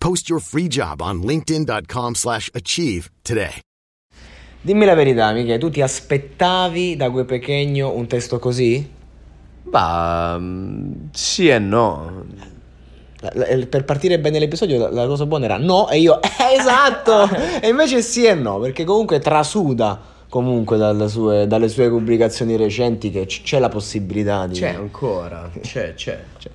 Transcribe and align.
Post 0.00 0.28
your 0.30 0.40
free 0.40 0.66
job 0.66 1.00
on 1.02 1.20
linkedin.com/achieve 1.22 2.14
slash 2.16 2.48
achieve 2.54 3.10
today. 3.22 3.60
Dimmi 4.62 4.84
la 4.86 4.94
verità, 4.94 5.30
Michele, 5.32 5.58
tu 5.58 5.68
ti 5.70 5.82
aspettavi 5.82 6.96
da 6.96 7.10
quel 7.10 7.24
pechegno 7.26 7.92
un 7.92 8.06
testo 8.06 8.38
così? 8.38 8.88
Bah, 9.62 10.36
mm, 10.38 10.92
sì 11.12 11.48
e 11.48 11.58
no. 11.58 12.24
La- 13.20 13.32
la- 13.34 13.66
per 13.66 13.84
partire 13.84 14.18
bene 14.18 14.38
l'episodio 14.38 14.78
la, 14.78 14.90
la 14.90 15.06
cosa 15.06 15.26
buona 15.26 15.44
era 15.44 15.58
no 15.58 15.90
e 15.90 15.98
io 16.00 16.20
eh, 16.22 16.28
esatto 16.58 17.28
e 17.60 17.68
invece 17.68 18.00
sì 18.00 18.24
e 18.24 18.32
no 18.32 18.58
perché 18.58 18.84
comunque 18.84 19.18
trasuda 19.18 20.00
comunque 20.30 20.78
dalle 20.78 21.06
sue, 21.06 21.46
dalle 21.46 21.68
sue 21.68 21.90
pubblicazioni 21.90 22.56
recenti 22.56 23.10
che 23.10 23.26
c- 23.26 23.42
c'è 23.42 23.58
la 23.58 23.68
possibilità 23.68 24.46
di 24.46 24.58
C'è 24.58 24.70
ancora, 24.70 25.50
c'è, 25.60 25.92
c'è. 25.92 26.18
Cioè, 26.38 26.50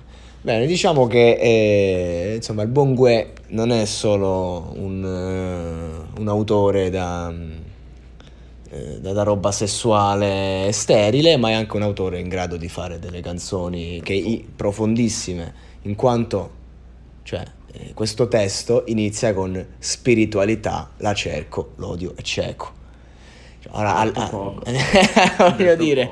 Bene, 0.46 0.66
diciamo 0.66 1.08
che 1.08 1.32
eh, 1.32 2.34
insomma 2.36 2.62
il 2.62 2.68
buon 2.68 2.94
Gue 2.94 3.32
non 3.48 3.72
è 3.72 3.84
solo 3.84 4.72
un, 4.76 5.02
eh, 5.04 6.20
un 6.20 6.28
autore 6.28 6.88
da, 6.88 7.34
eh, 8.70 9.00
da, 9.00 9.12
da 9.12 9.22
roba 9.24 9.50
sessuale 9.50 10.70
sterile, 10.70 11.36
ma 11.36 11.48
è 11.48 11.52
anche 11.54 11.74
un 11.74 11.82
autore 11.82 12.20
in 12.20 12.28
grado 12.28 12.56
di 12.56 12.68
fare 12.68 13.00
delle 13.00 13.20
canzoni 13.22 14.00
che, 14.04 14.44
profondissime, 14.54 15.52
in 15.82 15.96
quanto 15.96 16.50
cioè, 17.24 17.42
eh, 17.72 17.92
questo 17.92 18.28
testo 18.28 18.84
inizia 18.86 19.34
con 19.34 19.66
spiritualità, 19.80 20.92
la 20.98 21.12
cerco, 21.12 21.72
l'odio 21.74 22.14
è 22.14 22.22
cieco. 22.22 22.70
Cioè, 23.58 23.72
Ora, 23.74 23.96
al- 23.96 24.12
a- 24.14 24.30
voglio 25.50 25.74
dire, 25.74 26.10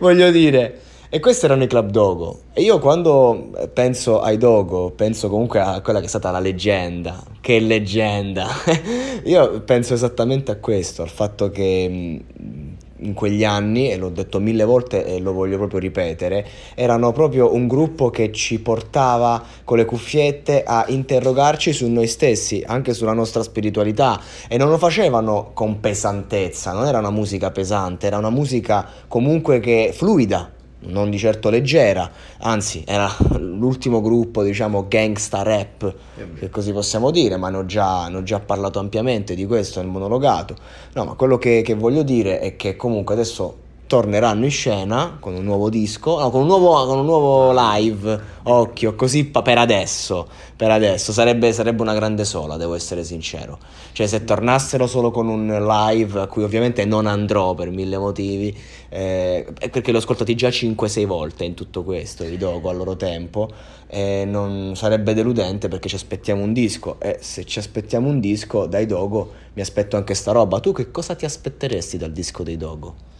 voglio 0.00 0.32
dire, 0.32 0.80
e 1.08 1.20
questi 1.20 1.44
erano 1.44 1.62
i 1.62 1.66
Club 1.66 1.90
Dogo. 1.90 2.40
E 2.52 2.62
io 2.62 2.78
quando 2.78 3.50
penso 3.72 4.20
ai 4.20 4.38
Dogo, 4.38 4.90
penso 4.90 5.28
comunque 5.28 5.60
a 5.60 5.80
quella 5.80 6.00
che 6.00 6.06
è 6.06 6.08
stata 6.08 6.30
la 6.30 6.40
leggenda. 6.40 7.22
Che 7.40 7.58
leggenda! 7.60 8.48
io 9.24 9.60
penso 9.62 9.94
esattamente 9.94 10.50
a 10.50 10.56
questo, 10.56 11.02
al 11.02 11.08
fatto 11.08 11.50
che 11.50 11.88
mh, 11.88 12.76
in 12.98 13.14
quegli 13.14 13.44
anni, 13.44 13.90
e 13.90 13.96
l'ho 13.96 14.08
detto 14.08 14.38
mille 14.40 14.64
volte 14.64 15.04
e 15.04 15.20
lo 15.20 15.32
voglio 15.32 15.56
proprio 15.56 15.78
ripetere, 15.78 16.46
erano 16.74 17.12
proprio 17.12 17.52
un 17.54 17.66
gruppo 17.66 18.10
che 18.10 18.32
ci 18.32 18.60
portava 18.60 19.42
con 19.64 19.76
le 19.76 19.84
cuffiette 19.84 20.62
a 20.64 20.84
interrogarci 20.88 21.72
su 21.72 21.88
noi 21.88 22.06
stessi, 22.06 22.62
anche 22.66 22.94
sulla 22.94 23.12
nostra 23.12 23.42
spiritualità 23.42 24.20
e 24.48 24.56
non 24.56 24.70
lo 24.70 24.78
facevano 24.78 25.50
con 25.52 25.80
pesantezza, 25.80 26.72
non 26.72 26.86
era 26.86 26.98
una 26.98 27.10
musica 27.10 27.50
pesante, 27.50 28.06
era 28.06 28.18
una 28.18 28.30
musica 28.30 28.88
comunque 29.08 29.60
che 29.60 29.92
fluida, 29.92 30.52
non 30.80 31.10
di 31.10 31.18
certo 31.18 31.50
leggera, 31.50 32.10
anzi 32.38 32.84
era 32.86 33.10
l'ultimo 33.38 34.00
gruppo, 34.00 34.42
diciamo, 34.42 34.86
gangsta 34.88 35.42
rap, 35.42 35.94
che 36.38 36.48
così 36.50 36.72
possiamo 36.72 37.10
dire, 37.10 37.36
ma 37.36 37.48
ne 37.48 37.56
ho 37.56 37.66
già, 37.66 38.08
ne 38.08 38.18
ho 38.18 38.22
già 38.22 38.40
parlato 38.40 38.78
ampiamente 38.78 39.34
di 39.34 39.46
questo 39.46 39.80
nel 39.80 39.88
monologato. 39.88 40.56
No, 40.94 41.04
ma 41.04 41.14
quello 41.14 41.38
che, 41.38 41.62
che 41.62 41.74
voglio 41.74 42.02
dire 42.02 42.40
è 42.40 42.56
che 42.56 42.76
comunque 42.76 43.14
adesso 43.14 43.64
torneranno 43.86 44.44
in 44.44 44.50
scena 44.50 45.16
con 45.20 45.34
un 45.34 45.44
nuovo 45.44 45.68
disco, 45.68 46.18
no, 46.18 46.30
con 46.30 46.42
un 46.42 46.46
nuovo, 46.48 46.86
con 46.86 46.98
un 46.98 47.04
nuovo 47.04 47.52
live, 47.54 48.20
occhio, 48.44 48.94
così 48.94 49.24
per 49.26 49.58
adesso, 49.58 50.28
per 50.56 50.70
adesso, 50.70 51.12
sarebbe, 51.12 51.52
sarebbe 51.52 51.82
una 51.82 51.94
grande 51.94 52.24
sola, 52.24 52.56
devo 52.56 52.74
essere 52.74 53.04
sincero. 53.04 53.58
Cioè 53.92 54.06
se 54.06 54.24
tornassero 54.24 54.86
solo 54.86 55.10
con 55.10 55.28
un 55.28 55.46
live, 55.46 56.20
a 56.20 56.26
cui 56.26 56.42
ovviamente 56.42 56.84
non 56.84 57.06
andrò 57.06 57.54
per 57.54 57.70
mille 57.70 57.96
motivi, 57.96 58.56
eh, 58.88 59.46
perché 59.70 59.92
l'ho 59.92 59.98
ascoltati 59.98 60.34
già 60.34 60.48
5-6 60.48 61.06
volte 61.06 61.44
in 61.44 61.54
tutto 61.54 61.84
questo, 61.84 62.24
i 62.24 62.36
Dogo 62.36 62.68
al 62.68 62.76
loro 62.76 62.96
tempo, 62.96 63.48
e 63.86 64.24
non 64.26 64.72
sarebbe 64.74 65.14
deludente 65.14 65.68
perché 65.68 65.88
ci 65.88 65.94
aspettiamo 65.94 66.42
un 66.42 66.52
disco 66.52 66.96
e 66.98 67.18
se 67.20 67.44
ci 67.44 67.60
aspettiamo 67.60 68.08
un 68.08 68.18
disco 68.18 68.66
dai 68.66 68.84
Dogo 68.84 69.32
mi 69.54 69.62
aspetto 69.62 69.96
anche 69.96 70.14
sta 70.14 70.32
roba. 70.32 70.60
Tu 70.60 70.72
che 70.72 70.90
cosa 70.90 71.14
ti 71.14 71.24
aspetteresti 71.24 71.96
dal 71.96 72.12
disco 72.12 72.42
dei 72.42 72.56
Dogo? 72.56 73.14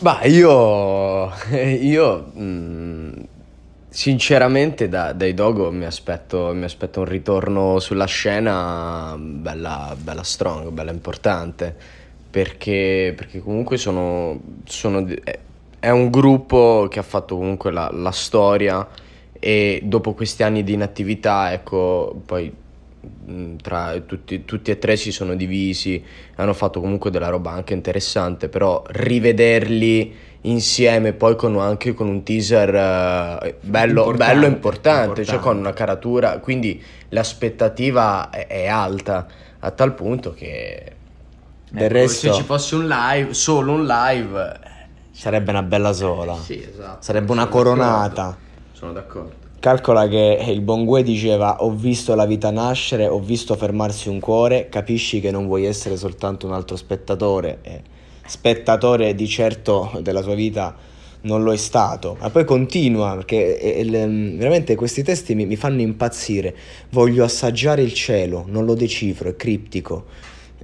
Bah, 0.00 0.24
io, 0.24 1.30
io 1.80 2.32
mm, 2.36 3.12
sinceramente 3.88 4.88
da- 4.88 5.12
dai 5.12 5.34
Dogo 5.34 5.70
mi 5.70 5.84
aspetto, 5.84 6.52
mi 6.54 6.64
aspetto 6.64 7.00
un 7.00 7.06
ritorno 7.06 7.78
sulla 7.78 8.04
scena 8.06 9.16
bella, 9.18 9.94
bella 9.98 10.22
strong, 10.22 10.70
bella 10.70 10.90
importante, 10.90 11.74
perché, 12.30 13.14
perché 13.16 13.40
comunque 13.40 13.76
sono, 13.76 14.40
sono 14.64 15.06
è, 15.78 15.90
un 15.90 16.10
gruppo 16.10 16.88
che 16.90 16.98
ha 16.98 17.02
fatto 17.02 17.36
comunque 17.36 17.70
la, 17.70 17.88
la 17.92 18.10
storia 18.10 18.86
e 19.38 19.80
dopo 19.84 20.14
questi 20.14 20.42
anni 20.42 20.64
di 20.64 20.72
inattività, 20.72 21.52
ecco, 21.52 22.20
poi 22.26 22.50
mh, 22.50 22.63
tra 23.60 23.98
tutti, 24.06 24.44
tutti 24.44 24.70
e 24.70 24.78
tre 24.78 24.96
si 24.96 25.12
sono 25.12 25.34
divisi, 25.34 26.02
hanno 26.36 26.52
fatto 26.54 26.80
comunque 26.80 27.10
della 27.10 27.28
roba 27.28 27.50
anche 27.52 27.74
interessante, 27.74 28.48
però 28.48 28.82
rivederli 28.86 30.14
insieme 30.42 31.12
poi 31.14 31.36
con, 31.36 31.58
anche 31.58 31.94
con 31.94 32.06
un 32.08 32.22
teaser 32.22 32.74
eh, 32.74 33.56
bello, 33.60 34.00
Importante, 34.02 34.34
bello 34.34 34.46
importante, 34.46 35.24
cioè 35.24 35.34
importante. 35.34 35.42
con 35.48 35.56
una 35.58 35.72
caratura, 35.72 36.38
quindi 36.38 36.82
l'aspettativa 37.10 38.30
è, 38.30 38.46
è 38.46 38.66
alta 38.66 39.26
a 39.60 39.70
tal 39.70 39.94
punto 39.94 40.32
che 40.34 40.92
Del 41.70 41.84
ecco, 41.84 41.94
resto- 41.94 42.28
se 42.28 42.32
ci 42.32 42.42
fosse 42.42 42.74
un 42.74 42.86
live, 42.86 43.32
solo 43.34 43.72
un 43.72 43.86
live, 43.86 44.60
Sarebbe 45.10 45.50
una 45.50 45.62
bella 45.62 45.92
sola. 45.92 46.34
sì, 46.34 46.60
esatto. 46.62 47.02
Sarebbe 47.02 47.32
una 47.32 47.42
Sono 47.42 47.52
coronata. 47.54 48.22
d'accordo, 48.24 48.38
Sono 48.72 48.92
d'accordo. 48.92 49.43
Calcola 49.64 50.06
che 50.08 50.44
il 50.46 50.60
buon 50.60 50.84
Gue 50.84 51.02
diceva 51.02 51.64
ho 51.64 51.70
visto 51.70 52.14
la 52.14 52.26
vita 52.26 52.50
nascere, 52.50 53.06
ho 53.08 53.18
visto 53.18 53.56
fermarsi 53.56 54.10
un 54.10 54.20
cuore, 54.20 54.68
capisci 54.68 55.20
che 55.20 55.30
non 55.30 55.46
vuoi 55.46 55.64
essere 55.64 55.96
soltanto 55.96 56.46
un 56.46 56.52
altro 56.52 56.76
spettatore. 56.76 57.60
E 57.62 57.80
spettatore 58.26 59.14
di 59.14 59.26
certo 59.26 59.90
della 60.02 60.20
sua 60.20 60.34
vita 60.34 60.76
non 61.22 61.42
lo 61.42 61.50
è 61.50 61.56
stato. 61.56 62.14
Ma 62.20 62.28
poi 62.28 62.44
continua, 62.44 63.14
perché 63.14 63.58
eh, 63.58 63.80
il- 63.80 64.36
veramente 64.36 64.74
questi 64.74 65.02
testi 65.02 65.34
mi, 65.34 65.46
mi 65.46 65.56
fanno 65.56 65.80
impazzire. 65.80 66.54
Voglio 66.90 67.24
assaggiare 67.24 67.80
il 67.80 67.94
cielo, 67.94 68.44
non 68.46 68.66
lo 68.66 68.74
decifro, 68.74 69.30
è 69.30 69.34
criptico. 69.34 70.04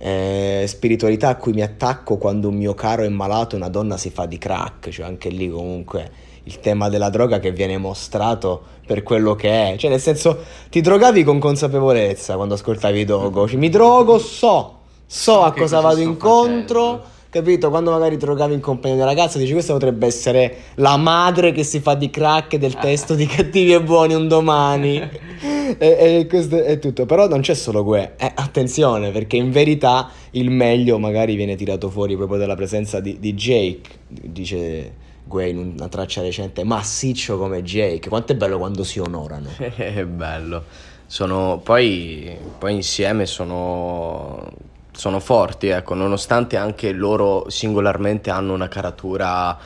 Eh, 0.02 0.64
spiritualità 0.66 1.28
a 1.28 1.36
cui 1.36 1.52
mi 1.52 1.60
attacco 1.60 2.16
quando 2.16 2.48
un 2.48 2.54
mio 2.56 2.72
caro 2.72 3.02
è 3.02 3.08
malato 3.08 3.54
e 3.54 3.58
una 3.58 3.68
donna 3.68 3.98
si 3.98 4.08
fa 4.08 4.24
di 4.24 4.38
crack, 4.38 4.88
cioè 4.88 5.04
anche 5.04 5.28
lì 5.28 5.50
comunque 5.50 6.10
il 6.44 6.58
tema 6.60 6.88
della 6.88 7.10
droga 7.10 7.38
che 7.38 7.52
viene 7.52 7.76
mostrato 7.76 8.62
per 8.86 9.02
quello 9.02 9.34
che 9.34 9.72
è, 9.72 9.76
cioè 9.76 9.90
nel 9.90 10.00
senso 10.00 10.38
ti 10.70 10.80
drogavi 10.80 11.22
con 11.22 11.38
consapevolezza 11.38 12.36
quando 12.36 12.54
ascoltavi 12.54 13.04
Dogo, 13.04 13.46
Cioè, 13.46 13.58
mi 13.58 13.68
drogo, 13.68 14.18
so, 14.18 14.78
so 15.04 15.42
a 15.42 15.52
che 15.52 15.60
cosa 15.60 15.80
vado 15.80 16.00
incontro, 16.00 16.84
facendo. 16.84 17.18
Capito? 17.30 17.70
Quando 17.70 17.90
magari 17.92 18.18
ti 18.18 18.24
drogavi 18.24 18.54
in 18.54 18.60
compagnia 18.60 18.96
di 18.96 19.02
una 19.02 19.10
ragazza 19.10 19.38
dici 19.38 19.52
questa 19.52 19.72
potrebbe 19.72 20.06
essere 20.06 20.56
la 20.74 20.96
madre 20.96 21.52
che 21.52 21.62
si 21.64 21.80
fa 21.80 21.94
di 21.94 22.10
crack 22.10 22.56
del 22.56 22.74
testo 22.76 23.14
di 23.14 23.26
Cattivi 23.26 23.72
e 23.72 23.82
Buoni 23.82 24.14
un 24.14 24.28
domani. 24.28 24.98
e, 25.78 25.78
e 25.78 26.26
questo 26.28 26.62
è 26.62 26.78
tutto, 26.78 27.06
però 27.06 27.28
non 27.28 27.40
c'è 27.40 27.54
solo 27.54 27.82
Gue, 27.84 28.14
eh, 28.18 28.30
attenzione 28.34 29.10
perché 29.10 29.36
in 29.36 29.50
verità 29.50 30.10
il 30.32 30.50
meglio 30.50 30.98
magari 30.98 31.36
viene 31.36 31.56
tirato 31.56 31.88
fuori 31.88 32.16
proprio 32.16 32.38
dalla 32.38 32.56
presenza 32.56 33.00
di, 33.00 33.18
di 33.18 33.32
Jake, 33.34 33.88
dice 34.08 35.08
Gue 35.24 35.48
in 35.48 35.58
una 35.58 35.88
traccia 35.88 36.22
recente, 36.22 36.64
massiccio 36.64 37.38
come 37.38 37.62
Jake, 37.62 38.08
quanto 38.08 38.32
è 38.32 38.34
bello 38.34 38.58
quando 38.58 38.82
si 38.82 38.98
onorano. 38.98 39.48
È 39.56 40.04
bello. 40.04 40.64
Sono, 41.06 41.60
poi, 41.62 42.36
poi 42.58 42.74
insieme 42.74 43.26
sono, 43.26 44.52
sono 45.00 45.18
forti, 45.18 45.68
ecco, 45.68 45.94
nonostante 45.94 46.58
anche 46.58 46.92
loro 46.92 47.48
singolarmente 47.48 48.28
hanno 48.28 48.52
una 48.52 48.68
caratura 48.68 49.56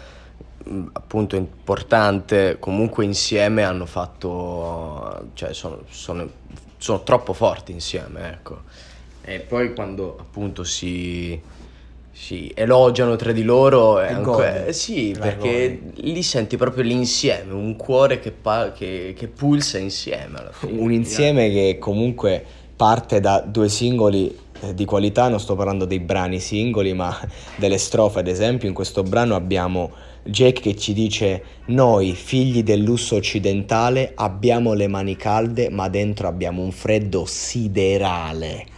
appunto 0.92 1.34
importante, 1.34 2.58
comunque 2.60 3.04
insieme 3.04 3.64
hanno 3.64 3.84
fatto, 3.84 5.30
cioè 5.34 5.52
sono, 5.52 5.80
sono, 5.90 6.28
sono 6.76 7.02
troppo 7.02 7.32
forti 7.32 7.72
insieme, 7.72 8.30
ecco. 8.30 8.60
E 9.22 9.40
poi 9.40 9.74
quando 9.74 10.16
appunto 10.20 10.62
si, 10.62 11.36
si 12.12 12.52
elogiano 12.54 13.16
tra 13.16 13.32
di 13.32 13.42
loro, 13.42 13.98
è 13.98 14.12
ancora, 14.12 14.70
sì, 14.70 15.16
perché 15.18 15.80
lì 15.94 16.22
senti 16.22 16.56
proprio 16.56 16.84
l'insieme, 16.84 17.52
un 17.54 17.74
cuore 17.74 18.20
che, 18.20 18.30
pa- 18.30 18.70
che, 18.70 19.14
che 19.18 19.26
pulsa 19.26 19.78
insieme. 19.78 20.38
Alla 20.38 20.52
fine. 20.52 20.80
Un 20.80 20.92
insieme 20.92 21.50
che 21.50 21.76
comunque 21.80 22.44
parte 22.76 23.18
da 23.18 23.40
due 23.40 23.68
singoli 23.68 24.28
eh, 24.28 24.43
di 24.72 24.84
qualità, 24.84 25.28
non 25.28 25.40
sto 25.40 25.54
parlando 25.54 25.84
dei 25.84 26.00
brani 26.00 26.40
singoli, 26.40 26.92
ma 26.94 27.16
delle 27.56 27.78
strofe, 27.78 28.20
ad 28.20 28.28
esempio, 28.28 28.68
in 28.68 28.74
questo 28.74 29.02
brano 29.02 29.34
abbiamo 29.34 29.90
Jake 30.24 30.60
che 30.60 30.76
ci 30.76 30.92
dice 30.94 31.42
noi, 31.66 32.12
figli 32.12 32.62
del 32.62 32.80
lusso 32.80 33.16
occidentale, 33.16 34.12
abbiamo 34.14 34.72
le 34.72 34.86
mani 34.88 35.16
calde, 35.16 35.68
ma 35.68 35.88
dentro 35.88 36.28
abbiamo 36.28 36.62
un 36.62 36.72
freddo 36.72 37.24
siderale. 37.26 38.73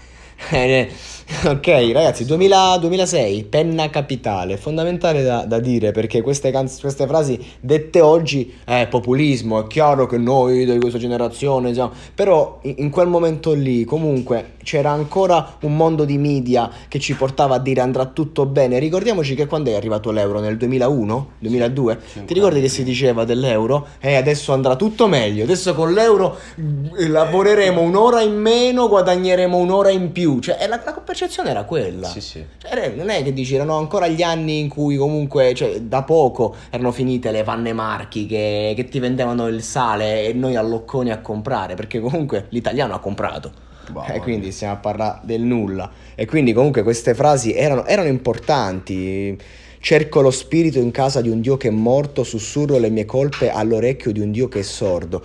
Eh, 0.51 0.89
ok, 1.45 1.67
ragazzi, 1.93 2.25
2000, 2.25 2.79
2006, 2.79 3.45
penna 3.45 3.91
capitale, 3.91 4.57
fondamentale 4.57 5.25
da, 5.25 5.45
da 5.45 5.59
dire 5.59 5.91
perché 5.91 6.23
queste, 6.23 6.53
canz- 6.53 6.81
queste, 6.81 7.05
frasi 7.09 7.37
dette 7.59 8.01
oggi, 8.01 8.55
eh, 8.65 8.87
populismo, 8.89 9.65
è 9.65 9.67
chiaro 9.67 10.07
che 10.07 10.19
noi 10.19 10.65
di 10.65 10.79
questa 10.79 11.01
generazione, 11.01 11.71
diciamo, 11.71 11.91
però 12.15 12.61
in, 12.63 12.91
quel 12.91 13.09
momento 13.09 13.55
lì 13.55 13.83
comunque 13.85 14.53
c'era 14.63 14.91
ancora 14.91 15.57
un 15.63 15.77
mondo 15.77 16.05
di 16.05 16.17
media 16.17 16.71
che 16.87 17.01
ci 17.01 17.17
portava 17.17 17.57
a 17.57 17.59
dire 17.59 17.81
andrà 17.81 18.07
tutto 18.07 18.47
bene. 18.47 18.79
Ricordiamoci 18.79 19.35
che 19.35 19.47
quando 19.47 19.71
è 19.71 19.75
arrivato 19.75 20.13
l'euro, 20.13 20.39
nel 20.39 20.57
2001, 20.57 21.31
2002, 21.41 21.99
ti 22.25 22.35
ricordi 22.35 22.61
che 22.61 22.69
si 22.69 22.85
diceva 22.85 23.25
dell'euro? 23.25 23.89
Eh, 23.99 24.15
adesso 24.15 24.53
andrà 24.53 24.77
tutto 24.77 25.09
meglio, 25.09 25.43
adesso 25.43 25.75
con 25.75 25.93
l'euro 25.93 26.37
mm, 26.61 26.87
lavoreremo 27.09 27.81
un'ora 27.81 28.21
in 28.21 28.37
meno, 28.37 28.87
guadagneremo 28.87 29.57
un'ora 29.57 29.91
in 29.91 30.13
più, 30.13 30.26
cioè 30.41 30.67
la, 30.67 30.81
la 30.85 30.93
percezione 30.93 31.51
era 31.51 31.65
quella. 31.65 32.09
Sì, 32.09 32.21
sì. 32.21 32.45
Cioè, 32.59 32.93
non 32.97 33.09
è 33.09 33.23
che 33.23 33.33
dici, 33.33 33.55
erano 33.55 33.77
ancora 33.77 34.07
gli 34.09 34.23
anni 34.23 34.61
in 34.61 34.69
cui 34.69 34.97
comunque, 34.97 35.55
cioè, 35.55 35.81
da 35.81 36.03
poco 36.03 36.55
erano 36.71 36.93
finite 36.93 37.31
le 37.31 37.43
panne 37.43 37.73
marchi 37.73 38.27
che, 38.27 38.73
che 38.77 38.85
ti 38.85 38.99
vendevano 38.99 39.47
il 39.47 39.63
sale 39.63 40.27
e 40.27 40.33
noi 40.33 40.57
allocconi 40.57 41.11
a 41.11 41.21
comprare, 41.21 41.75
perché 41.75 42.01
comunque 42.01 42.47
l'italiano 42.51 42.95
ha 42.95 42.99
comprato. 42.99 43.65
Wow, 43.93 44.05
e 44.09 44.19
quindi 44.21 44.51
stiamo 44.51 44.75
a 44.75 44.77
parlare 44.79 45.21
del 45.23 45.43
nulla. 45.43 45.91
E 46.15 46.27
quindi 46.27 46.53
comunque 46.53 46.83
queste 46.83 47.15
frasi 47.15 47.55
erano, 47.55 47.87
erano 47.87 48.09
importanti. 48.09 49.39
Cerco 49.79 50.21
lo 50.21 50.31
spirito 50.31 50.79
in 50.79 50.91
casa 50.91 51.21
di 51.21 51.29
un 51.29 51.41
Dio 51.41 51.57
che 51.57 51.69
è 51.69 51.71
morto, 51.71 52.25
sussurro 52.25 52.79
le 52.79 52.91
mie 52.91 53.05
colpe 53.05 53.51
all'orecchio 53.51 54.11
di 54.11 54.21
un 54.21 54.33
Dio 54.33 54.49
che 54.49 54.61
è 54.61 54.63
sordo. 54.63 55.23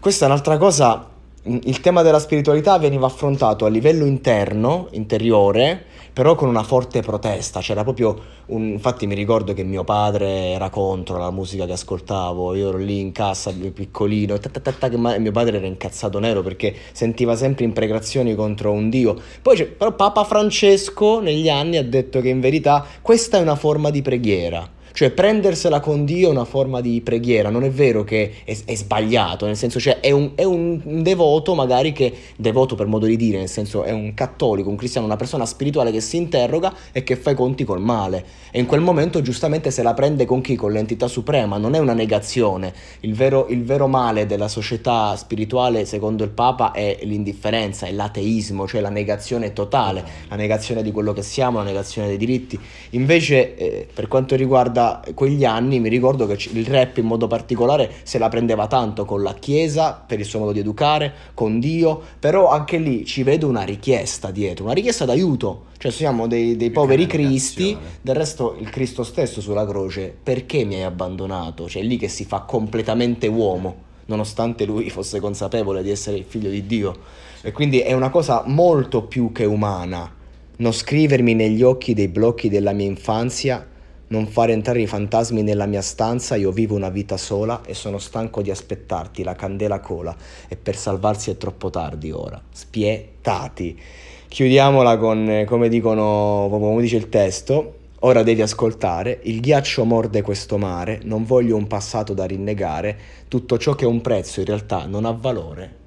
Questa 0.00 0.24
è 0.24 0.28
un'altra 0.28 0.56
cosa 0.56 1.09
il 1.42 1.80
tema 1.80 2.02
della 2.02 2.18
spiritualità 2.18 2.76
veniva 2.78 3.06
affrontato 3.06 3.64
a 3.64 3.70
livello 3.70 4.04
interno, 4.04 4.88
interiore, 4.90 5.84
però 6.12 6.34
con 6.34 6.48
una 6.48 6.62
forte 6.62 7.00
protesta. 7.00 7.60
C'era 7.60 7.82
proprio 7.82 8.14
un. 8.46 8.68
Infatti, 8.68 9.06
mi 9.06 9.14
ricordo 9.14 9.54
che 9.54 9.62
mio 9.62 9.82
padre 9.82 10.50
era 10.50 10.68
contro 10.68 11.16
la 11.16 11.30
musica 11.30 11.64
che 11.64 11.72
ascoltavo. 11.72 12.54
Io 12.54 12.68
ero 12.68 12.76
lì 12.76 13.00
in 13.00 13.12
casa, 13.12 13.52
piccolino, 13.52 14.36
che 14.36 14.96
mio 14.96 15.32
padre 15.32 15.56
era 15.56 15.66
incazzato 15.66 16.18
nero 16.18 16.42
perché 16.42 16.74
sentiva 16.92 17.34
sempre 17.36 17.64
imprecazioni 17.64 18.34
contro 18.34 18.72
un 18.72 18.90
dio. 18.90 19.18
Poi, 19.40 19.64
però, 19.64 19.94
Papa 19.94 20.24
Francesco 20.24 21.20
negli 21.20 21.48
anni 21.48 21.78
ha 21.78 21.84
detto 21.84 22.20
che 22.20 22.28
in 22.28 22.40
verità 22.40 22.84
questa 23.00 23.38
è 23.38 23.40
una 23.40 23.56
forma 23.56 23.88
di 23.88 24.02
preghiera 24.02 24.78
cioè 24.92 25.10
prendersela 25.10 25.80
con 25.80 26.04
Dio 26.04 26.28
è 26.28 26.30
una 26.30 26.44
forma 26.44 26.80
di 26.80 27.00
preghiera, 27.00 27.50
non 27.50 27.64
è 27.64 27.70
vero 27.70 28.04
che 28.04 28.32
è, 28.44 28.56
è 28.64 28.74
sbagliato, 28.74 29.46
nel 29.46 29.56
senso 29.56 29.78
cioè 29.80 30.00
è 30.00 30.10
un, 30.10 30.32
è 30.34 30.44
un, 30.44 31.02
devoto 31.02 31.54
magari 31.54 31.92
che, 31.92 32.12
devoto 32.36 32.74
per 32.74 32.86
modo 32.86 33.06
di 33.06 33.16
dire, 33.16 33.38
nel 33.38 33.48
senso 33.48 33.82
è 33.82 33.92
un 33.92 34.14
cattolico, 34.14 34.68
un 34.68 34.76
cristiano, 34.76 35.06
una 35.06 35.16
persona 35.16 35.46
spirituale 35.46 35.90
che 35.90 36.00
si 36.00 36.16
interroga 36.16 36.74
e 36.92 37.02
che 37.02 37.16
fa 37.16 37.30
i 37.30 37.34
conti 37.34 37.64
col 37.64 37.80
male. 37.80 38.24
E 38.50 38.58
in 38.58 38.66
quel 38.66 38.80
momento 38.80 39.22
giustamente 39.22 39.70
se 39.70 39.82
la 39.82 39.94
prende 39.94 40.24
con 40.24 40.40
chi? 40.40 40.56
Con 40.56 40.72
l'entità 40.72 41.06
suprema, 41.06 41.56
non 41.56 41.74
è 41.74 41.78
una 41.78 41.94
negazione. 41.94 42.72
Il 43.00 43.14
vero, 43.14 43.46
il 43.48 43.62
vero 43.64 43.86
male 43.86 44.26
della 44.26 44.48
società 44.48 45.14
spirituale, 45.16 45.84
secondo 45.84 46.24
il 46.24 46.30
Papa, 46.30 46.72
è 46.72 46.98
l'indifferenza, 47.02 47.86
è 47.86 47.92
l'ateismo, 47.92 48.66
cioè 48.66 48.80
la 48.80 48.88
negazione 48.88 49.52
totale, 49.52 50.04
la 50.28 50.36
negazione 50.36 50.82
di 50.82 50.90
quello 50.90 51.12
che 51.12 51.22
siamo, 51.22 51.58
la 51.58 51.64
negazione 51.64 52.08
dei 52.08 52.16
diritti. 52.16 52.58
Invece 52.90 53.54
eh, 53.56 53.86
per 53.92 54.08
quanto 54.08 54.34
riguarda 54.80 55.02
quegli 55.14 55.44
anni 55.44 55.80
mi 55.80 55.88
ricordo 55.88 56.26
che 56.26 56.38
il 56.52 56.66
rap 56.66 56.96
in 56.96 57.06
modo 57.06 57.26
particolare 57.26 57.90
se 58.02 58.18
la 58.18 58.28
prendeva 58.28 58.66
tanto 58.66 59.04
con 59.04 59.22
la 59.22 59.34
Chiesa 59.34 60.02
per 60.04 60.18
il 60.18 60.24
suo 60.24 60.40
modo 60.40 60.52
di 60.52 60.60
educare, 60.60 61.12
con 61.34 61.60
Dio, 61.60 62.00
però 62.18 62.48
anche 62.48 62.78
lì 62.78 63.04
ci 63.04 63.22
vedo 63.22 63.48
una 63.48 63.62
richiesta 63.62 64.30
dietro, 64.30 64.64
una 64.64 64.72
richiesta 64.72 65.04
d'aiuto, 65.04 65.66
cioè 65.78 65.90
siamo 65.90 66.26
dei, 66.26 66.56
dei 66.56 66.70
poveri 66.70 67.06
cristi, 67.06 67.76
del 68.00 68.14
resto 68.14 68.56
il 68.58 68.70
Cristo 68.70 69.02
stesso 69.02 69.40
sulla 69.40 69.66
croce, 69.66 70.14
perché 70.22 70.64
mi 70.64 70.76
hai 70.76 70.82
abbandonato? 70.82 71.68
Cioè 71.68 71.82
è 71.82 71.84
lì 71.84 71.96
che 71.96 72.08
si 72.08 72.24
fa 72.24 72.40
completamente 72.40 73.26
uomo, 73.26 73.88
nonostante 74.06 74.64
lui 74.64 74.90
fosse 74.90 75.20
consapevole 75.20 75.82
di 75.82 75.90
essere 75.90 76.16
il 76.16 76.24
figlio 76.26 76.50
di 76.50 76.66
Dio. 76.66 76.96
E 77.42 77.52
quindi 77.52 77.80
è 77.80 77.92
una 77.92 78.10
cosa 78.10 78.42
molto 78.46 79.04
più 79.04 79.32
che 79.32 79.44
umana. 79.44 80.18
Non 80.56 80.72
scrivermi 80.72 81.32
negli 81.32 81.62
occhi 81.62 81.94
dei 81.94 82.08
blocchi 82.08 82.50
della 82.50 82.72
mia 82.72 82.84
infanzia 82.84 83.66
non 84.10 84.26
fare 84.26 84.52
entrare 84.52 84.80
i 84.80 84.88
fantasmi 84.88 85.42
nella 85.42 85.66
mia 85.66 85.82
stanza, 85.82 86.34
io 86.34 86.50
vivo 86.50 86.74
una 86.74 86.88
vita 86.88 87.16
sola 87.16 87.62
e 87.64 87.74
sono 87.74 87.98
stanco 87.98 88.42
di 88.42 88.50
aspettarti, 88.50 89.22
la 89.22 89.36
candela 89.36 89.78
cola 89.78 90.14
e 90.48 90.56
per 90.56 90.76
salvarsi 90.76 91.30
è 91.30 91.36
troppo 91.36 91.70
tardi 91.70 92.10
ora. 92.10 92.40
Spietati. 92.50 93.80
Chiudiamola 94.26 94.98
con, 94.98 95.44
come 95.46 95.68
dicono, 95.68 96.48
come 96.50 96.80
dice 96.80 96.96
il 96.96 97.08
testo, 97.08 97.78
ora 98.00 98.24
devi 98.24 98.42
ascoltare, 98.42 99.20
il 99.24 99.40
ghiaccio 99.40 99.84
morde 99.84 100.22
questo 100.22 100.58
mare, 100.58 101.00
non 101.04 101.24
voglio 101.24 101.54
un 101.54 101.68
passato 101.68 102.12
da 102.12 102.24
rinnegare, 102.24 102.98
tutto 103.28 103.58
ciò 103.58 103.76
che 103.76 103.84
ha 103.84 103.88
un 103.88 104.00
prezzo 104.00 104.40
in 104.40 104.46
realtà 104.46 104.86
non 104.86 105.04
ha 105.04 105.12
valore. 105.12 105.78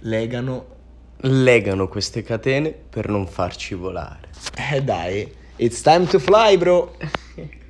Legano 0.00 0.72
legano 1.24 1.86
queste 1.86 2.24
catene 2.24 2.72
per 2.72 3.08
non 3.08 3.28
farci 3.28 3.74
volare. 3.74 4.30
Eh 4.72 4.82
dai, 4.82 5.32
It's 5.62 5.80
time 5.80 6.08
to 6.08 6.18
fly, 6.18 6.56
bro! 6.56 6.90